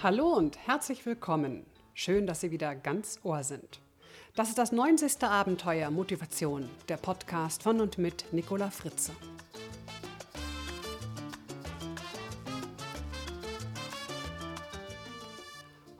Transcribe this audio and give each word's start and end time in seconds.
Hallo 0.00 0.28
und 0.28 0.56
herzlich 0.64 1.04
willkommen. 1.06 1.66
Schön, 1.92 2.28
dass 2.28 2.40
Sie 2.40 2.52
wieder 2.52 2.76
ganz 2.76 3.18
Ohr 3.24 3.42
sind. 3.42 3.80
Das 4.36 4.48
ist 4.48 4.56
das 4.56 4.70
90. 4.70 5.24
Abenteuer 5.24 5.90
Motivation, 5.90 6.70
der 6.88 6.98
Podcast 6.98 7.64
von 7.64 7.80
und 7.80 7.98
mit 7.98 8.32
Nicola 8.32 8.70
Fritze. 8.70 9.10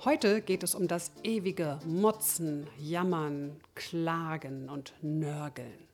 Heute 0.05 0.43
geht 0.43 0.63
es 0.63 0.77
um 0.77 0.87
das 0.87 1.11
ewige 1.25 1.81
Motzen, 1.85 2.69
Jammern, 2.79 3.61
Klagen 3.75 4.69
und 4.69 4.95
Nörgeln. 5.03 5.89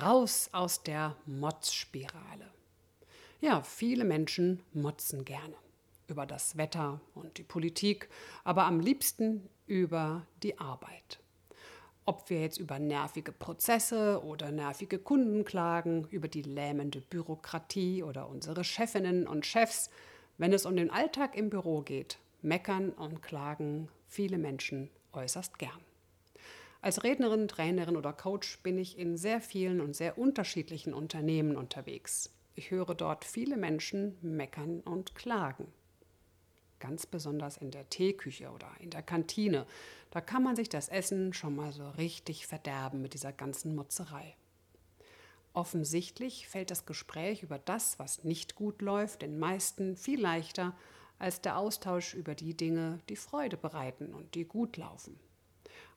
Raus 0.00 0.50
aus 0.52 0.84
der 0.84 1.16
Motzspirale. 1.26 2.52
Ja, 3.40 3.62
viele 3.62 4.04
Menschen 4.04 4.62
motzen 4.72 5.24
gerne 5.24 5.56
über 6.08 6.26
das 6.26 6.56
Wetter 6.56 7.00
und 7.14 7.38
die 7.38 7.44
Politik, 7.44 8.08
aber 8.42 8.64
am 8.64 8.80
liebsten 8.80 9.48
über 9.66 10.26
die 10.42 10.58
Arbeit. 10.58 11.20
Ob 12.06 12.30
wir 12.30 12.40
jetzt 12.40 12.58
über 12.58 12.78
nervige 12.78 13.32
Prozesse 13.32 14.24
oder 14.24 14.50
nervige 14.50 14.98
Kunden 14.98 15.44
klagen, 15.44 16.06
über 16.10 16.26
die 16.26 16.42
lähmende 16.42 17.02
Bürokratie 17.02 18.02
oder 18.02 18.28
unsere 18.28 18.64
Chefinnen 18.64 19.28
und 19.28 19.44
Chefs, 19.44 19.90
wenn 20.38 20.54
es 20.54 20.64
um 20.64 20.74
den 20.74 20.90
Alltag 20.90 21.36
im 21.36 21.50
Büro 21.50 21.82
geht, 21.82 22.18
meckern 22.40 22.90
und 22.90 23.22
klagen 23.22 23.88
viele 24.06 24.38
Menschen 24.38 24.88
äußerst 25.12 25.58
gern. 25.58 25.80
Als 26.80 27.04
Rednerin, 27.04 27.48
Trainerin 27.48 27.96
oder 27.96 28.14
Coach 28.14 28.58
bin 28.62 28.78
ich 28.78 28.96
in 28.98 29.18
sehr 29.18 29.42
vielen 29.42 29.80
und 29.82 29.94
sehr 29.94 30.16
unterschiedlichen 30.16 30.94
Unternehmen 30.94 31.56
unterwegs. 31.56 32.30
Ich 32.54 32.70
höre 32.70 32.94
dort 32.94 33.26
viele 33.26 33.56
Menschen 33.58 34.16
meckern 34.22 34.80
und 34.80 35.14
klagen 35.14 35.66
ganz 36.80 37.06
besonders 37.06 37.56
in 37.56 37.70
der 37.70 37.88
Teeküche 37.88 38.50
oder 38.50 38.70
in 38.80 38.90
der 38.90 39.02
Kantine. 39.02 39.66
Da 40.10 40.20
kann 40.20 40.42
man 40.42 40.56
sich 40.56 40.68
das 40.68 40.88
Essen 40.88 41.32
schon 41.32 41.56
mal 41.56 41.72
so 41.72 41.88
richtig 41.90 42.46
verderben 42.46 43.02
mit 43.02 43.14
dieser 43.14 43.32
ganzen 43.32 43.74
Motzerei. 43.74 44.36
Offensichtlich 45.52 46.46
fällt 46.48 46.70
das 46.70 46.86
Gespräch 46.86 47.42
über 47.42 47.58
das, 47.58 47.98
was 47.98 48.24
nicht 48.24 48.54
gut 48.54 48.80
läuft, 48.80 49.22
den 49.22 49.38
meisten 49.38 49.96
viel 49.96 50.20
leichter 50.20 50.76
als 51.18 51.40
der 51.40 51.58
Austausch 51.58 52.14
über 52.14 52.34
die 52.34 52.56
Dinge, 52.56 53.00
die 53.08 53.16
Freude 53.16 53.56
bereiten 53.56 54.14
und 54.14 54.34
die 54.34 54.44
gut 54.44 54.76
laufen. 54.76 55.18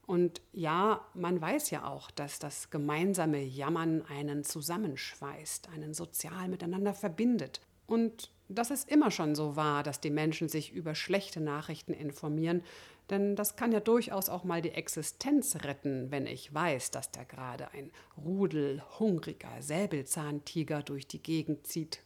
Und 0.08 0.42
ja, 0.52 1.06
man 1.14 1.40
weiß 1.40 1.70
ja 1.70 1.86
auch, 1.86 2.12
dass 2.12 2.40
das 2.40 2.70
gemeinsame 2.70 3.42
Jammern 3.42 4.02
einen 4.08 4.44
zusammenschweißt, 4.44 5.70
einen 5.70 5.94
sozial 5.94 6.48
miteinander 6.48 6.94
verbindet. 6.94 7.62
Und 7.86 8.32
dass 8.54 8.72
es 8.72 8.84
immer 8.84 9.12
schon 9.12 9.36
so 9.36 9.56
war, 9.56 9.84
dass 9.84 10.00
die 10.00 10.10
Menschen 10.10 10.50
sich 10.50 10.72
über 10.72 10.96
schlechte 10.96 11.42
Nachrichten 11.42 11.94
informieren, 11.94 12.64
denn 13.10 13.36
das 13.36 13.58
kann 13.58 13.74
ja 13.74 13.82
durchaus 13.82 14.30
auch 14.30 14.46
mal 14.46 14.62
die 14.62 14.72
Existenz 14.72 15.58
retten, 15.64 16.12
wenn 16.12 16.26
ich 16.26 16.54
weiß, 16.54 16.92
dass 16.92 17.12
da 17.12 17.24
gerade 17.24 17.72
ein 17.74 17.92
Rudel 18.18 18.82
hungriger 19.00 19.62
Säbelzahntiger 19.62 20.82
durch 20.82 21.08
die 21.08 21.22
Gegend 21.22 21.68
zieht. 21.68 22.04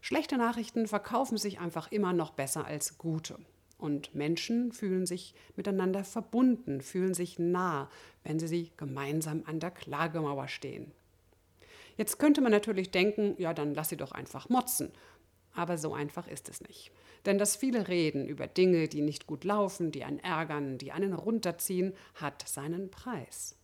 Schlechte 0.00 0.38
Nachrichten 0.38 0.86
verkaufen 0.86 1.36
sich 1.36 1.60
einfach 1.60 1.92
immer 1.92 2.12
noch 2.12 2.30
besser 2.32 2.64
als 2.64 2.98
gute. 2.98 3.38
Und 3.76 4.14
Menschen 4.14 4.72
fühlen 4.72 5.06
sich 5.06 5.34
miteinander 5.56 6.02
verbunden, 6.02 6.80
fühlen 6.80 7.14
sich 7.14 7.38
nah, 7.38 7.90
wenn 8.24 8.38
sie 8.38 8.70
gemeinsam 8.76 9.42
an 9.44 9.60
der 9.60 9.70
Klagemauer 9.70 10.48
stehen. 10.48 10.92
Jetzt 11.96 12.18
könnte 12.18 12.40
man 12.40 12.52
natürlich 12.52 12.90
denken, 12.90 13.34
ja, 13.38 13.52
dann 13.52 13.74
lass 13.74 13.90
sie 13.90 13.96
doch 13.96 14.12
einfach 14.12 14.48
motzen 14.48 14.92
aber 15.54 15.78
so 15.78 15.94
einfach 15.94 16.26
ist 16.26 16.48
es 16.48 16.60
nicht. 16.62 16.90
Denn 17.24 17.38
das 17.38 17.56
viele 17.56 17.88
Reden 17.88 18.26
über 18.26 18.46
Dinge, 18.46 18.88
die 18.88 19.02
nicht 19.02 19.26
gut 19.26 19.44
laufen, 19.44 19.92
die 19.92 20.04
einen 20.04 20.18
ärgern, 20.18 20.78
die 20.78 20.92
einen 20.92 21.12
runterziehen, 21.12 21.94
hat 22.14 22.46
seinen 22.48 22.90
Preis. 22.90 23.56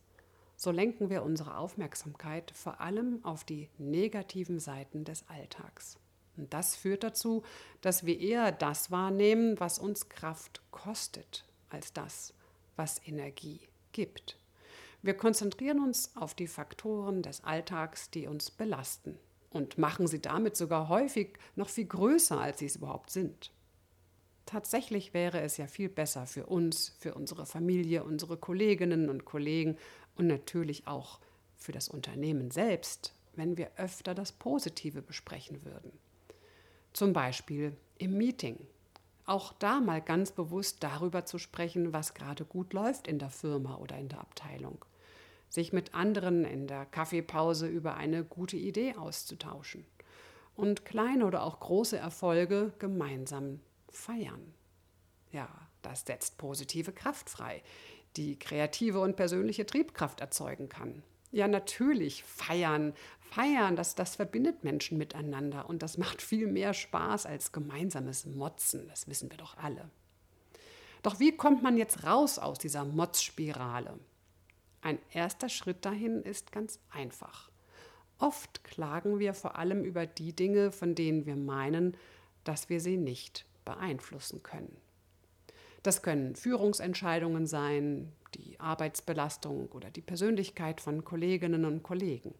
So 0.55 0.71
lenken 0.71 1.09
wir 1.09 1.23
unsere 1.23 1.57
Aufmerksamkeit 1.57 2.51
vor 2.51 2.81
allem 2.81 3.23
auf 3.23 3.43
die 3.43 3.69
negativen 3.77 4.59
Seiten 4.59 5.03
des 5.03 5.27
Alltags. 5.27 5.97
Und 6.37 6.53
das 6.53 6.75
führt 6.75 7.03
dazu, 7.03 7.43
dass 7.81 8.05
wir 8.05 8.19
eher 8.19 8.51
das 8.51 8.91
wahrnehmen, 8.91 9.59
was 9.59 9.79
uns 9.79 10.07
Kraft 10.09 10.61
kostet, 10.71 11.45
als 11.69 11.91
das, 11.91 12.33
was 12.77 13.05
Energie 13.05 13.59
gibt. 13.91 14.37
Wir 15.01 15.15
konzentrieren 15.15 15.81
uns 15.81 16.15
auf 16.15 16.33
die 16.33 16.47
Faktoren 16.47 17.23
des 17.23 17.43
Alltags, 17.43 18.09
die 18.09 18.27
uns 18.27 18.51
belasten 18.51 19.17
und 19.51 19.77
machen 19.77 20.07
sie 20.07 20.21
damit 20.21 20.55
sogar 20.55 20.89
häufig 20.89 21.37
noch 21.55 21.69
viel 21.69 21.85
größer, 21.85 22.39
als 22.39 22.59
sie 22.59 22.65
es 22.65 22.75
überhaupt 22.75 23.09
sind. 23.09 23.51
Tatsächlich 24.45 25.13
wäre 25.13 25.41
es 25.41 25.57
ja 25.57 25.67
viel 25.67 25.89
besser 25.89 26.25
für 26.25 26.47
uns, 26.47 26.95
für 26.99 27.13
unsere 27.13 27.45
Familie, 27.45 28.03
unsere 28.03 28.37
Kolleginnen 28.37 29.09
und 29.09 29.25
Kollegen 29.25 29.77
und 30.15 30.27
natürlich 30.27 30.87
auch 30.87 31.19
für 31.55 31.71
das 31.71 31.89
Unternehmen 31.89 32.49
selbst, 32.51 33.13
wenn 33.35 33.57
wir 33.57 33.71
öfter 33.77 34.15
das 34.15 34.31
Positive 34.31 35.01
besprechen 35.01 35.63
würden. 35.63 35.91
Zum 36.93 37.13
Beispiel 37.13 37.75
im 37.97 38.17
Meeting. 38.17 38.57
Auch 39.25 39.53
da 39.53 39.79
mal 39.79 40.01
ganz 40.01 40.31
bewusst 40.31 40.77
darüber 40.83 41.25
zu 41.25 41.37
sprechen, 41.37 41.93
was 41.93 42.15
gerade 42.15 42.43
gut 42.43 42.73
läuft 42.73 43.07
in 43.07 43.19
der 43.19 43.29
Firma 43.29 43.77
oder 43.77 43.97
in 43.99 44.09
der 44.09 44.21
Abteilung 44.21 44.83
sich 45.49 45.73
mit 45.73 45.93
anderen 45.93 46.45
in 46.45 46.67
der 46.67 46.85
Kaffeepause 46.85 47.67
über 47.67 47.95
eine 47.95 48.23
gute 48.23 48.57
Idee 48.57 48.95
auszutauschen 48.95 49.85
und 50.55 50.85
kleine 50.85 51.25
oder 51.25 51.43
auch 51.43 51.59
große 51.59 51.97
Erfolge 51.97 52.73
gemeinsam 52.79 53.59
feiern. 53.91 54.53
Ja, 55.31 55.49
das 55.81 56.03
setzt 56.05 56.37
positive 56.37 56.91
Kraft 56.91 57.29
frei, 57.29 57.63
die 58.15 58.37
kreative 58.37 58.99
und 58.99 59.15
persönliche 59.15 59.65
Triebkraft 59.65 60.21
erzeugen 60.21 60.69
kann. 60.69 61.03
Ja, 61.31 61.47
natürlich 61.47 62.23
feiern. 62.23 62.93
Feiern, 63.19 63.75
das, 63.75 63.93
das 63.93 64.15
verbindet 64.15 64.63
Menschen 64.63 64.97
miteinander 64.97 65.69
und 65.69 65.83
das 65.83 65.97
macht 65.99 66.21
viel 66.21 66.47
mehr 66.47 66.73
Spaß 66.73 67.27
als 67.27 67.51
gemeinsames 67.51 68.25
Motzen. 68.25 68.87
Das 68.87 69.07
wissen 69.07 69.29
wir 69.29 69.37
doch 69.37 69.57
alle. 69.57 69.89
Doch 71.03 71.19
wie 71.19 71.31
kommt 71.31 71.61
man 71.61 71.77
jetzt 71.77 72.03
raus 72.03 72.39
aus 72.39 72.57
dieser 72.57 72.83
Motzspirale? 72.83 73.99
Ein 74.81 74.99
erster 75.11 75.49
Schritt 75.49 75.85
dahin 75.85 76.23
ist 76.23 76.51
ganz 76.51 76.79
einfach. 76.89 77.49
Oft 78.17 78.63
klagen 78.63 79.19
wir 79.19 79.33
vor 79.33 79.57
allem 79.57 79.83
über 79.83 80.05
die 80.05 80.33
Dinge, 80.33 80.71
von 80.71 80.95
denen 80.95 81.25
wir 81.25 81.35
meinen, 81.35 81.95
dass 82.43 82.69
wir 82.69 82.81
sie 82.81 82.97
nicht 82.97 83.45
beeinflussen 83.65 84.43
können. 84.43 84.75
Das 85.83 86.01
können 86.01 86.35
Führungsentscheidungen 86.35 87.47
sein, 87.47 88.11
die 88.35 88.59
Arbeitsbelastung 88.59 89.69
oder 89.69 89.89
die 89.89 90.01
Persönlichkeit 90.01 90.81
von 90.81 91.05
Kolleginnen 91.05 91.65
und 91.65 91.83
Kollegen. 91.83 92.33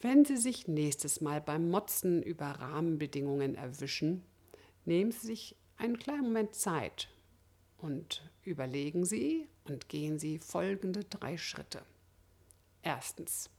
Wenn 0.00 0.24
Sie 0.24 0.36
sich 0.36 0.68
nächstes 0.68 1.20
Mal 1.20 1.40
beim 1.40 1.70
Motzen 1.70 2.22
über 2.22 2.46
Rahmenbedingungen 2.46 3.54
erwischen, 3.54 4.22
nehmen 4.84 5.10
Sie 5.10 5.26
sich 5.26 5.56
einen 5.76 5.98
kleinen 5.98 6.22
Moment 6.22 6.54
Zeit 6.54 7.08
und 7.78 8.28
überlegen 8.42 9.04
Sie 9.04 9.48
und 9.64 9.88
gehen 9.88 10.18
Sie 10.18 10.38
folgende 10.38 11.04
drei 11.04 11.38
Schritte. 11.38 11.82
Erstens. 12.82 13.50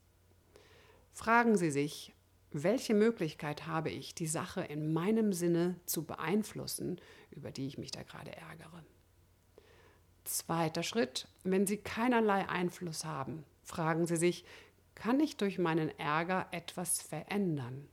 Fragen 1.13 1.57
Sie 1.57 1.72
sich, 1.72 2.13
welche 2.52 2.94
Möglichkeit 2.94 3.68
habe 3.68 3.90
ich, 3.90 4.16
die 4.16 4.28
Sache 4.28 4.62
in 4.62 4.94
meinem 4.94 5.34
Sinne 5.34 5.75
zu 5.85 6.06
beeinflussen, 6.06 7.00
über 7.31 7.52
die 7.52 7.68
ich 7.68 7.78
mich 7.78 7.91
da 7.91 8.03
gerade 8.03 8.35
ärgere? 8.35 8.84
Zweiter 10.24 10.84
Schritt, 10.84 11.28
wenn 11.44 11.68
Sie 11.68 11.78
keinerlei 11.78 12.47
Einfluss 12.47 13.06
haben, 13.06 13.44
fragen 13.63 14.06
Sie 14.06 14.18
sich, 14.18 14.46
kann 14.96 15.19
ich 15.19 15.38
durch 15.38 15.59
meinen 15.59 15.97
Ärger 15.97 16.47
etwas 16.51 17.01
verändern? 17.01 17.88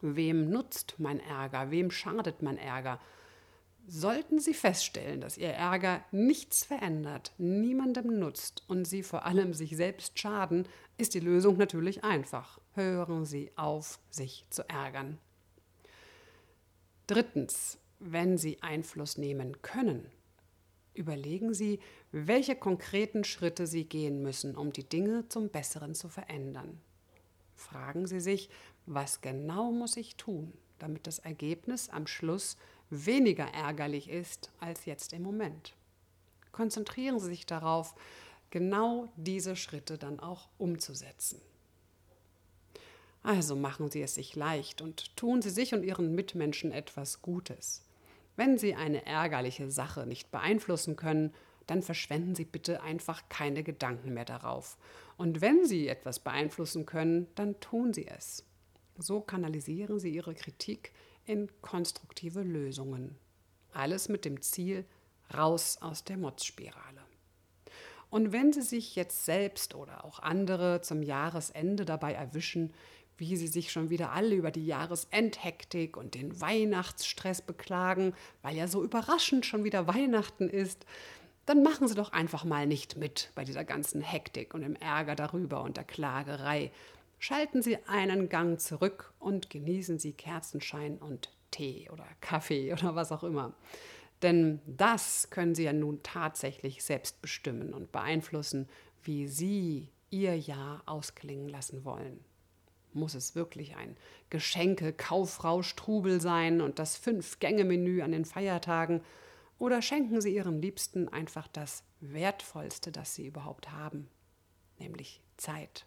Wem 0.00 0.50
nutzt 0.50 0.96
mein 0.98 1.20
Ärger? 1.20 1.70
Wem 1.70 1.90
schadet 1.90 2.42
mein 2.42 2.58
Ärger? 2.58 3.00
Sollten 3.86 4.40
Sie 4.40 4.54
feststellen, 4.54 5.20
dass 5.20 5.36
Ihr 5.36 5.50
Ärger 5.50 6.02
nichts 6.10 6.64
verändert, 6.64 7.32
niemandem 7.36 8.18
nutzt 8.18 8.64
und 8.66 8.86
Sie 8.86 9.02
vor 9.02 9.26
allem 9.26 9.52
sich 9.52 9.76
selbst 9.76 10.18
schaden, 10.18 10.66
ist 10.96 11.12
die 11.12 11.20
Lösung 11.20 11.58
natürlich 11.58 12.02
einfach. 12.02 12.60
Hören 12.72 13.26
Sie 13.26 13.50
auf, 13.56 14.00
sich 14.10 14.46
zu 14.48 14.66
ärgern. 14.70 15.18
Drittens, 17.06 17.78
wenn 17.98 18.38
Sie 18.38 18.62
Einfluss 18.62 19.18
nehmen 19.18 19.60
können, 19.60 20.06
überlegen 20.94 21.52
Sie, 21.52 21.78
welche 22.10 22.56
konkreten 22.56 23.24
Schritte 23.24 23.66
Sie 23.66 23.84
gehen 23.84 24.22
müssen, 24.22 24.56
um 24.56 24.72
die 24.72 24.88
Dinge 24.88 25.28
zum 25.28 25.50
Besseren 25.50 25.94
zu 25.94 26.08
verändern. 26.08 26.80
Fragen 27.54 28.06
Sie 28.06 28.20
sich, 28.20 28.48
was 28.86 29.20
genau 29.20 29.72
muss 29.72 29.98
ich 29.98 30.16
tun, 30.16 30.54
damit 30.78 31.06
das 31.06 31.18
Ergebnis 31.18 31.90
am 31.90 32.06
Schluss 32.06 32.56
weniger 32.90 33.46
ärgerlich 33.46 34.08
ist 34.08 34.50
als 34.60 34.84
jetzt 34.84 35.12
im 35.12 35.22
Moment. 35.22 35.74
Konzentrieren 36.52 37.18
Sie 37.18 37.26
sich 37.26 37.46
darauf, 37.46 37.94
genau 38.50 39.08
diese 39.16 39.56
Schritte 39.56 39.98
dann 39.98 40.20
auch 40.20 40.48
umzusetzen. 40.58 41.40
Also 43.24 43.56
machen 43.56 43.90
Sie 43.90 44.02
es 44.02 44.14
sich 44.14 44.36
leicht 44.36 44.82
und 44.82 45.16
tun 45.16 45.42
Sie 45.42 45.50
sich 45.50 45.74
und 45.74 45.82
Ihren 45.82 46.14
Mitmenschen 46.14 46.70
etwas 46.70 47.22
Gutes. 47.22 47.82
Wenn 48.36 48.58
Sie 48.58 48.74
eine 48.74 49.06
ärgerliche 49.06 49.70
Sache 49.70 50.06
nicht 50.06 50.30
beeinflussen 50.30 50.94
können, 50.94 51.32
dann 51.66 51.82
verschwenden 51.82 52.34
Sie 52.34 52.44
bitte 52.44 52.82
einfach 52.82 53.22
keine 53.28 53.62
Gedanken 53.62 54.12
mehr 54.12 54.24
darauf. 54.26 54.76
Und 55.16 55.40
wenn 55.40 55.64
Sie 55.66 55.88
etwas 55.88 56.18
beeinflussen 56.20 56.84
können, 56.84 57.26
dann 57.34 57.58
tun 57.60 57.94
Sie 57.94 58.06
es. 58.06 58.44
So 58.98 59.20
kanalisieren 59.20 59.98
Sie 59.98 60.10
Ihre 60.10 60.34
Kritik 60.34 60.92
in 61.26 61.50
konstruktive 61.60 62.42
Lösungen. 62.42 63.16
Alles 63.72 64.08
mit 64.08 64.24
dem 64.24 64.40
Ziel, 64.42 64.84
raus 65.36 65.78
aus 65.80 66.04
der 66.04 66.16
Motzspirale. 66.16 67.02
Und 68.10 68.32
wenn 68.32 68.52
Sie 68.52 68.62
sich 68.62 68.94
jetzt 68.94 69.24
selbst 69.24 69.74
oder 69.74 70.04
auch 70.04 70.20
andere 70.20 70.80
zum 70.82 71.02
Jahresende 71.02 71.84
dabei 71.84 72.12
erwischen, 72.12 72.72
wie 73.16 73.36
sie 73.36 73.46
sich 73.46 73.70
schon 73.70 73.90
wieder 73.90 74.12
alle 74.12 74.34
über 74.34 74.50
die 74.50 74.66
Jahresendhektik 74.66 75.96
und 75.96 76.14
den 76.14 76.40
Weihnachtsstress 76.40 77.42
beklagen, 77.42 78.14
weil 78.42 78.56
ja 78.56 78.66
so 78.66 78.82
überraschend 78.82 79.46
schon 79.46 79.64
wieder 79.64 79.86
Weihnachten 79.86 80.48
ist, 80.48 80.84
dann 81.46 81.62
machen 81.62 81.88
Sie 81.88 81.94
doch 81.94 82.12
einfach 82.12 82.44
mal 82.44 82.66
nicht 82.66 82.96
mit 82.96 83.30
bei 83.34 83.44
dieser 83.44 83.64
ganzen 83.64 84.00
Hektik 84.00 84.54
und 84.54 84.62
dem 84.62 84.76
Ärger 84.76 85.14
darüber 85.14 85.62
und 85.62 85.76
der 85.76 85.84
Klagerei. 85.84 86.72
Schalten 87.18 87.62
Sie 87.62 87.78
einen 87.86 88.28
Gang 88.28 88.60
zurück 88.60 89.14
und 89.18 89.50
genießen 89.50 89.98
Sie 89.98 90.12
Kerzenschein 90.12 90.98
und 90.98 91.30
Tee 91.50 91.88
oder 91.90 92.06
Kaffee 92.20 92.72
oder 92.74 92.94
was 92.94 93.12
auch 93.12 93.24
immer. 93.24 93.54
Denn 94.22 94.60
das 94.66 95.30
können 95.30 95.54
Sie 95.54 95.64
ja 95.64 95.72
nun 95.72 96.02
tatsächlich 96.02 96.82
selbst 96.84 97.20
bestimmen 97.20 97.74
und 97.74 97.92
beeinflussen, 97.92 98.68
wie 99.02 99.26
Sie 99.26 99.90
Ihr 100.10 100.38
Jahr 100.38 100.82
ausklingen 100.86 101.48
lassen 101.48 101.84
wollen. 101.84 102.24
Muss 102.92 103.14
es 103.14 103.34
wirklich 103.34 103.76
ein 103.76 103.96
Geschenke-Kaufrausch-Trubel 104.30 106.20
sein 106.20 106.60
und 106.60 106.78
das 106.78 106.96
Fünf-Gänge-Menü 106.96 108.02
an 108.02 108.12
den 108.12 108.24
Feiertagen? 108.24 109.02
Oder 109.58 109.82
schenken 109.82 110.20
Sie 110.20 110.34
Ihren 110.34 110.62
Liebsten 110.62 111.08
einfach 111.08 111.48
das 111.48 111.84
Wertvollste, 112.00 112.92
das 112.92 113.14
Sie 113.14 113.26
überhaupt 113.26 113.72
haben, 113.72 114.08
nämlich 114.78 115.22
Zeit? 115.36 115.86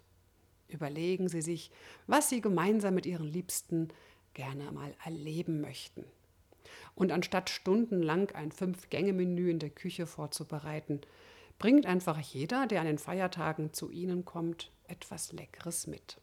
Überlegen 0.68 1.30
Sie 1.30 1.42
sich, 1.42 1.72
was 2.08 2.30
Sie 2.30 2.42
gemeinsam 2.42 2.96
mit 2.96 3.06
Ihren 3.06 3.28
Liebsten 3.28 3.90
gerne 4.34 4.72
mal 4.72 4.94
erleben 5.04 5.62
möchten. 5.62 6.04
Und 6.96 7.12
anstatt 7.12 7.50
stundenlang 7.50 8.32
ein 8.32 8.52
Fünf-Gänge-Menü 8.52 9.50
in 9.50 9.60
der 9.60 9.70
Küche 9.70 10.06
vorzubereiten, 10.08 11.02
bringt 11.60 11.86
einfach 11.86 12.20
jeder, 12.20 12.68
der 12.68 12.82
an 12.82 12.88
den 12.88 12.98
Feiertagen 12.98 13.74
zu 13.74 13.90
Ihnen 13.90 14.26
kommt, 14.26 14.72
etwas 14.88 15.32
Leckeres 15.32 15.88
mit. 15.88 16.18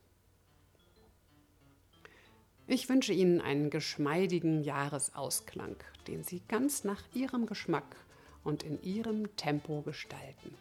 Ich 2.66 2.88
wünsche 2.88 3.12
Ihnen 3.12 3.40
einen 3.40 3.68
geschmeidigen 3.68 4.62
Jahresausklang, 4.62 5.76
den 6.06 6.22
Sie 6.22 6.40
ganz 6.48 6.84
nach 6.84 7.02
Ihrem 7.12 7.46
Geschmack 7.46 7.96
und 8.42 8.62
in 8.62 8.80
Ihrem 8.82 9.36
Tempo 9.36 9.82
gestalten. 9.82 10.56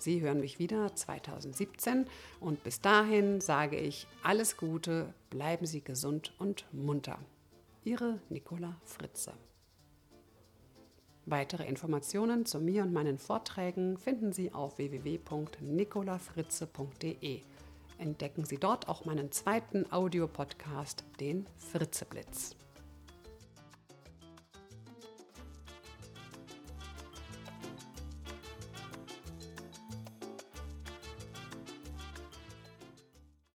Sie 0.00 0.20
hören 0.20 0.40
mich 0.40 0.58
wieder 0.58 0.92
2017 0.94 2.06
und 2.40 2.62
bis 2.64 2.80
dahin 2.80 3.40
sage 3.40 3.76
ich 3.76 4.08
alles 4.22 4.56
Gute, 4.56 5.14
bleiben 5.30 5.66
Sie 5.66 5.82
gesund 5.82 6.32
und 6.38 6.64
munter. 6.72 7.18
Ihre 7.84 8.18
Nicola 8.28 8.76
Fritze. 8.84 9.32
Weitere 11.26 11.66
Informationen 11.66 12.46
zu 12.46 12.60
mir 12.60 12.82
und 12.82 12.92
meinen 12.92 13.18
Vorträgen 13.18 13.98
finden 13.98 14.32
Sie 14.32 14.52
auf 14.52 14.78
www.nicolafritze.de 14.78 17.42
entdecken 18.00 18.44
Sie 18.44 18.56
dort 18.56 18.88
auch 18.88 19.04
meinen 19.04 19.30
zweiten 19.30 19.90
Audiopodcast, 19.92 21.04
den 21.20 21.46
Fritzeblitz. 21.58 22.56